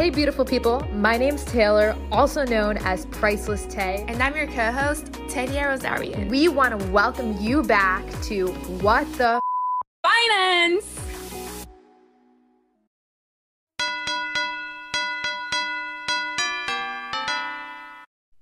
[0.00, 0.80] Hey, beautiful people.
[0.94, 4.02] My name's Taylor, also known as Priceless Tay.
[4.08, 6.30] And I'm your co host, Tadia Rosarian.
[6.30, 8.46] We want to welcome you back to
[8.80, 9.38] What the
[10.02, 11.00] Finance!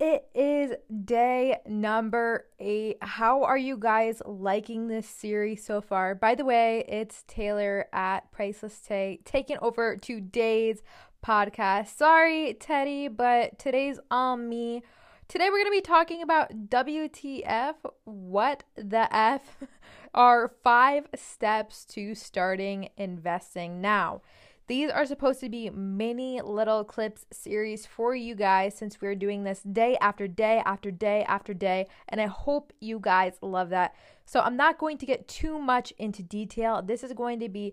[0.00, 2.98] It is day number eight.
[3.02, 6.14] How are you guys liking this series so far?
[6.14, 10.82] By the way, it's Taylor at Priceless Tay taking over today's
[11.24, 11.96] podcast.
[11.96, 14.82] Sorry, Teddy, but today's on me.
[15.28, 19.58] Today we're going to be talking about WTF, what the F
[20.14, 24.22] are five steps to starting investing now.
[24.68, 29.44] These are supposed to be mini little clips series for you guys since we're doing
[29.44, 31.86] this day after day after day after day.
[32.08, 33.94] And I hope you guys love that.
[34.26, 36.82] So I'm not going to get too much into detail.
[36.82, 37.72] This is going to be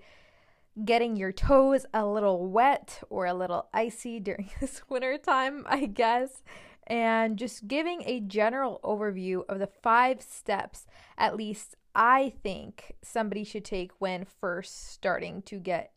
[0.84, 5.86] getting your toes a little wet or a little icy during this winter time, I
[5.86, 6.44] guess,
[6.88, 10.86] and just giving a general overview of the five steps,
[11.18, 15.94] at least I think somebody should take when first starting to get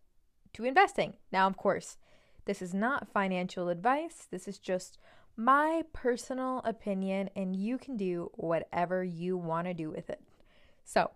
[0.55, 1.15] to investing.
[1.33, 1.99] Now, of course,
[2.45, 4.99] this is not financial advice, this is just
[5.37, 10.21] my personal opinion, and you can do whatever you want to do with it.
[10.85, 11.11] So,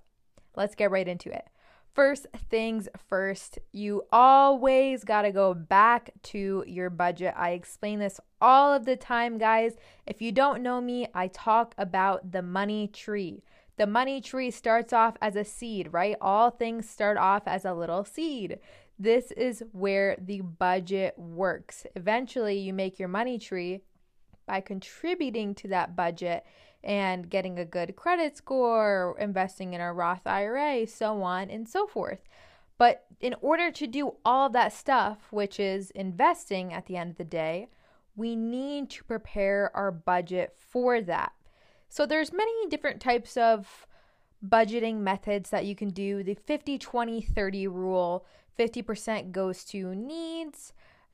[0.55, 1.49] let's get right into it.
[1.95, 7.35] First things first, you always got to go back to your budget.
[7.37, 9.77] I explain this all of the time, guys.
[10.07, 13.43] If you don't know me, I talk about the money tree.
[13.77, 16.17] The money tree starts off as a seed, right?
[16.19, 18.59] All things start off as a little seed.
[18.99, 21.85] This is where the budget works.
[21.95, 23.81] Eventually, you make your money tree
[24.47, 26.45] by contributing to that budget
[26.85, 31.87] and getting a good credit score, investing in a Roth IRA, so on and so
[31.87, 32.21] forth.
[32.79, 37.17] But in order to do all that stuff, which is investing at the end of
[37.19, 37.69] the day,
[38.17, 41.33] we need to prepare our budget for that.
[41.89, 43.87] So there's many different types of
[44.47, 46.23] budgeting methods that you can do.
[46.23, 48.27] The 50 20 30 rule,
[48.59, 50.73] 50% goes to needs,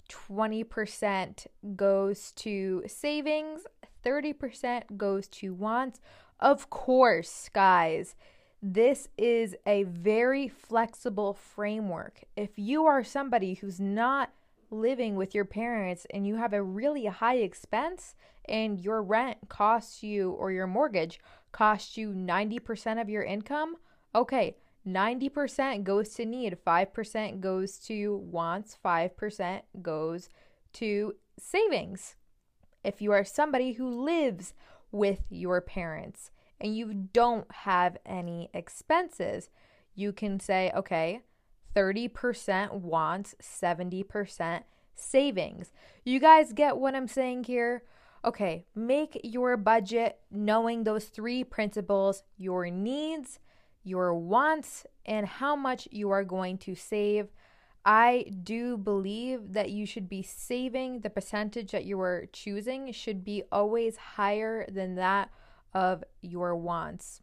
[0.09, 1.47] 20%
[1.77, 3.67] goes to savings,
[4.05, 6.01] 30% goes to wants.
[6.41, 8.15] Of course, guys,
[8.63, 12.25] this is a very flexible framework.
[12.37, 14.33] If you are somebody who's not
[14.71, 18.15] living with your parents and you have a really high expense
[18.47, 21.21] and your rent costs you or your mortgage
[21.53, 23.77] costs you 90% of your income,
[24.15, 24.57] okay,
[24.87, 30.29] 90% goes to need, 5% goes to wants, 5% goes
[30.75, 32.17] to savings.
[32.85, 34.55] If you are somebody who lives
[34.91, 36.31] with your parents
[36.61, 39.51] and you don't have any expenses,
[39.95, 41.23] you can say, okay,
[41.75, 44.63] 30% wants, 70%
[44.95, 45.73] savings.
[46.05, 47.83] You guys get what I'm saying here?
[48.25, 53.39] Okay, make your budget knowing those three principles your needs,
[53.85, 57.29] your wants, and how much you are going to save.
[57.89, 63.25] I do believe that you should be saving the percentage that you are choosing should
[63.25, 65.31] be always higher than that
[65.73, 67.23] of your wants.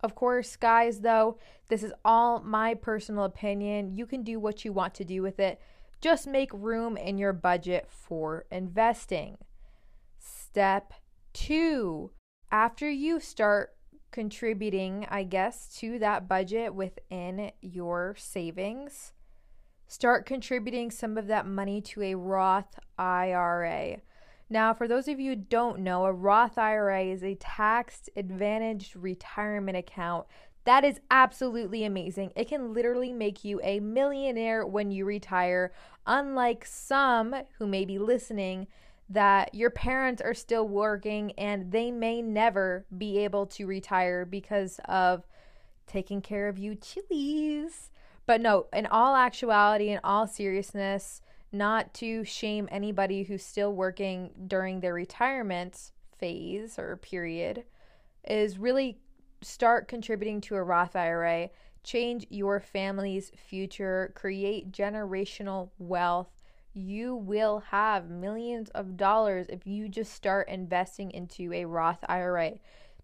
[0.00, 3.94] Of course, guys, though, this is all my personal opinion.
[3.94, 5.60] You can do what you want to do with it.
[6.00, 9.36] Just make room in your budget for investing.
[10.18, 10.94] Step
[11.34, 12.10] two
[12.50, 13.76] after you start
[14.12, 19.12] contributing, I guess, to that budget within your savings,
[19.86, 23.98] start contributing some of that money to a Roth IRA.
[24.50, 28.96] Now, for those of you who don't know, a Roth IRA is a tax advantaged
[28.96, 30.26] retirement account
[30.64, 32.32] that is absolutely amazing.
[32.34, 35.72] It can literally make you a millionaire when you retire,
[36.06, 38.66] unlike some who may be listening
[39.10, 44.80] that your parents are still working and they may never be able to retire because
[44.86, 45.26] of
[45.86, 47.90] taking care of you chilies.
[48.26, 51.20] But no, in all actuality, in all seriousness,
[51.52, 57.64] not to shame anybody who's still working during their retirement phase or period,
[58.26, 58.98] is really
[59.42, 61.50] start contributing to a Roth IRA,
[61.82, 66.34] change your family's future, create generational wealth
[66.74, 72.54] you will have millions of dollars if you just start investing into a Roth IRA.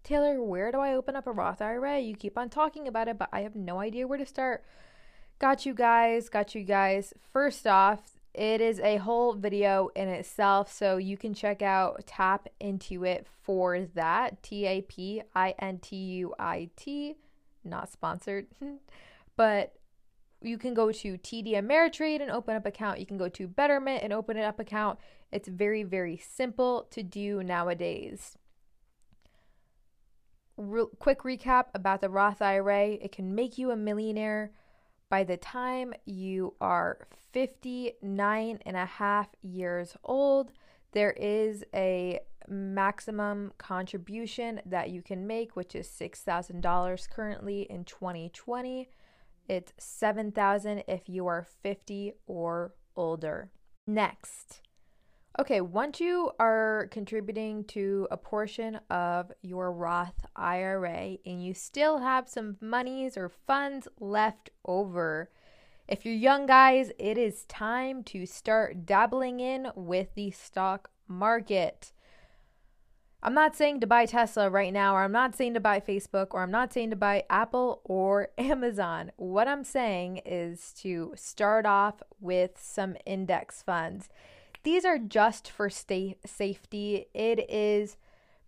[0.03, 1.99] Taylor, where do I open up a Roth IRA?
[1.99, 4.65] You keep on talking about it, but I have no idea where to start.
[5.41, 7.15] Got you guys, got you guys.
[7.33, 12.47] First off, it is a whole video in itself, so you can check out Tap
[12.59, 14.43] Into It for that.
[14.43, 17.15] T A P I N T U I T,
[17.63, 18.45] not sponsored.
[19.35, 19.73] but
[20.43, 22.99] you can go to TD Ameritrade and open up account.
[22.99, 24.99] You can go to Betterment and open it up account.
[25.31, 28.37] It's very very simple to do nowadays.
[30.99, 32.89] Quick recap about the Roth IRA.
[32.89, 34.51] It can make you a millionaire
[35.11, 40.53] by the time you are 59 and a half years old.
[40.93, 48.89] There is a maximum contribution that you can make, which is $6,000 currently in 2020.
[49.49, 53.51] It's 7,000 if you are 50 or older.
[53.85, 54.61] Next.
[55.39, 61.99] Okay, once you are contributing to a portion of your Roth IRA and you still
[61.99, 65.29] have some monies or funds left over,
[65.87, 71.93] if you're young guys, it is time to start dabbling in with the stock market.
[73.23, 76.27] I'm not saying to buy Tesla right now, or I'm not saying to buy Facebook,
[76.31, 79.13] or I'm not saying to buy Apple or Amazon.
[79.15, 84.09] What I'm saying is to start off with some index funds.
[84.63, 87.07] These are just for sta- safety.
[87.13, 87.97] It is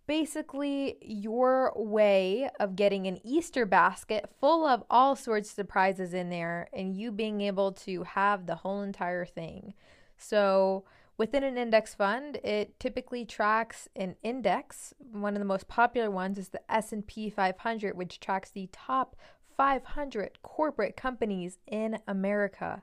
[0.06, 6.30] basically your way of getting an Easter basket full of all sorts of prizes in
[6.30, 9.74] there and you being able to have the whole entire thing.
[10.18, 10.84] So,
[11.16, 14.92] Within an index fund, it typically tracks an index.
[14.98, 19.14] One of the most popular ones is the S&P 500, which tracks the top
[19.56, 22.82] 500 corporate companies in America.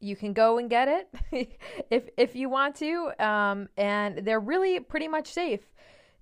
[0.00, 1.58] You can go and get it
[1.90, 5.72] if if you want to, um, and they're really pretty much safe.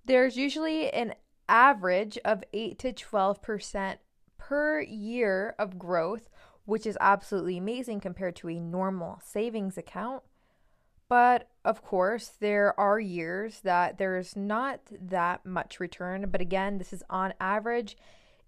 [0.05, 1.15] There's usually an
[1.49, 3.99] average of eight to twelve percent
[4.39, 6.29] per year of growth,
[6.65, 10.23] which is absolutely amazing compared to a normal savings account.
[11.09, 16.29] But of course, there are years that there's not that much return.
[16.31, 17.97] But again, this is on average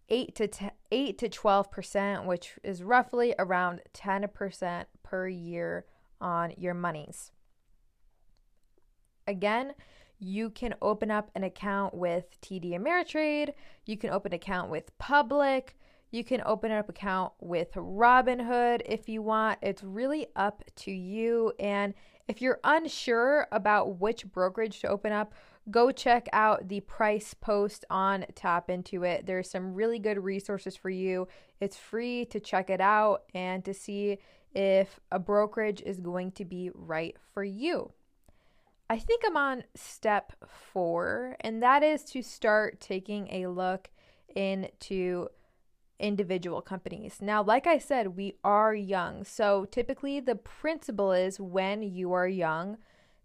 [0.08, 5.86] 8 to 10, 8 to 12%, which is roughly around 10% per year
[6.20, 7.30] on your monies.
[9.28, 9.74] Again,
[10.18, 13.52] you can open up an account with TD Ameritrade,
[13.84, 15.76] you can open an account with Public,
[16.10, 19.58] you can open up an account with Robinhood if you want.
[19.62, 21.94] It's really up to you and
[22.28, 25.32] if you're unsure about which brokerage to open up,
[25.70, 29.26] go check out the price post on Tap Into It.
[29.26, 31.28] There's some really good resources for you.
[31.60, 34.18] It's free to check it out and to see
[34.56, 37.92] if a brokerage is going to be right for you.
[38.88, 43.90] I think I'm on step four, and that is to start taking a look
[44.34, 45.28] into
[45.98, 47.18] individual companies.
[47.20, 49.24] Now, like I said, we are young.
[49.24, 52.78] So typically, the principle is when you are young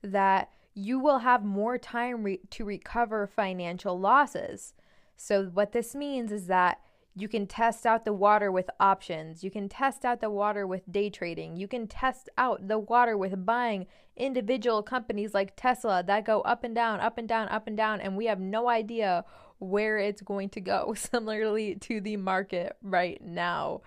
[0.04, 4.74] that you will have more time re- to recover financial losses.
[5.16, 6.82] So, what this means is that
[7.16, 9.44] you can test out the water with options.
[9.44, 11.58] You can test out the water with day trading.
[11.58, 16.64] You can test out the water with buying individual companies like Tesla that go up
[16.64, 19.26] and down, up and down, up and down, and we have no idea
[19.60, 23.82] where it's going to go, similarly to the market right now.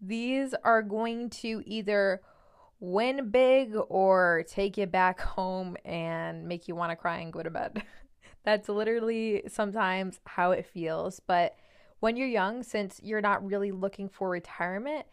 [0.00, 2.20] These are going to either
[2.80, 7.42] win big or take you back home and make you want to cry and go
[7.42, 7.82] to bed.
[8.44, 11.20] That's literally sometimes how it feels.
[11.20, 11.54] But
[12.02, 15.06] when you're young, since you're not really looking for retirement,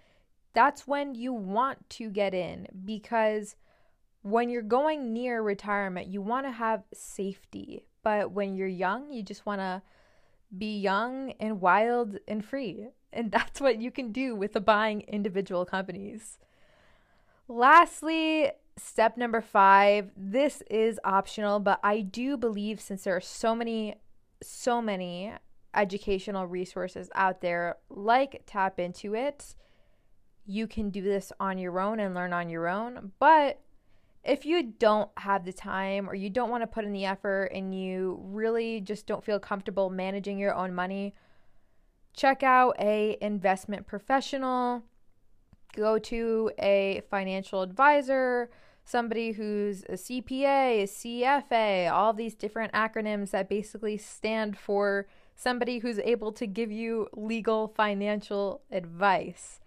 [0.56, 3.56] that's when you want to get in because
[4.24, 7.86] when you're going near retirement, you want to have safety.
[8.02, 9.84] But when you're young, you just want to
[10.58, 12.88] be young and wild and free.
[13.14, 16.40] And that's what you can do with the buying individual companies.
[17.48, 23.54] Lastly, step number five this is optional, but I do believe since there are so
[23.54, 23.98] many,
[24.42, 25.36] so many
[25.74, 29.56] educational resources out there, like Tap Into It,
[30.46, 33.12] you can do this on your own and learn on your own.
[33.20, 33.62] But
[34.24, 37.46] if you don't have the time or you don't want to put in the effort
[37.54, 41.14] and you really just don't feel comfortable managing your own money,
[42.16, 44.84] check out a investment professional,
[45.76, 48.50] go to a financial advisor,
[48.84, 55.08] somebody who's a CPA, a CFA, all these different acronyms that basically stand for
[55.40, 59.62] somebody who's able to give you legal financial advice.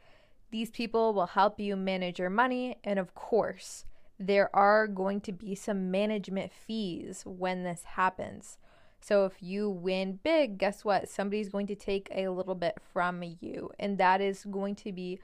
[0.50, 3.86] These people will help you manage your money and of course,
[4.18, 8.58] there are going to be some management fees when this happens.
[9.00, 11.08] So if you win big, guess what?
[11.08, 13.70] Somebody's going to take a little bit from you.
[13.78, 15.20] And that is going to be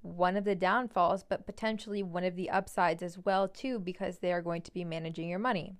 [0.00, 4.32] one of the downfalls, but potentially one of the upsides as well too because they
[4.32, 5.74] are going to be managing your money.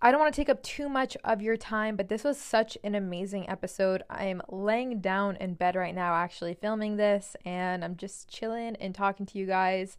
[0.00, 2.78] I don't want to take up too much of your time, but this was such
[2.84, 4.04] an amazing episode.
[4.08, 8.94] I'm laying down in bed right now, actually filming this, and I'm just chilling and
[8.94, 9.98] talking to you guys.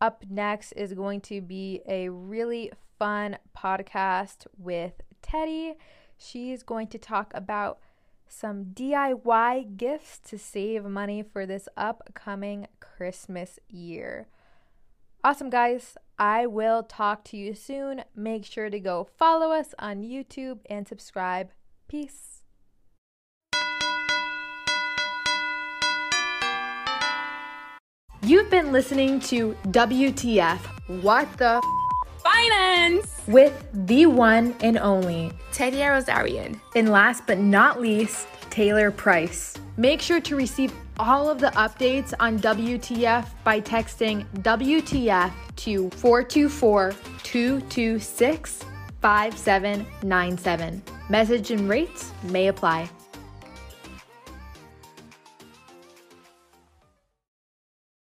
[0.00, 5.74] Up next is going to be a really fun podcast with Teddy.
[6.18, 7.78] She's going to talk about
[8.26, 14.26] some DIY gifts to save money for this upcoming Christmas year.
[15.26, 15.96] Awesome, guys.
[16.20, 18.04] I will talk to you soon.
[18.14, 21.50] Make sure to go follow us on YouTube and subscribe.
[21.88, 22.44] Peace.
[28.22, 30.60] You've been listening to WTF
[31.02, 31.60] What the
[32.36, 36.60] Finance with the one and only Teddy Rosarian.
[36.74, 39.54] And last but not least, Taylor Price.
[39.78, 46.94] Make sure to receive all of the updates on WTF by texting WTF to 424
[47.22, 48.64] 226
[49.00, 50.82] 5797.
[51.08, 52.90] Message and rates may apply.